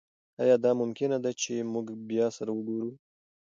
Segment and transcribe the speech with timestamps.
[0.41, 2.89] ایا دا ممکنه ده چې موږ بیا سره وګورو؟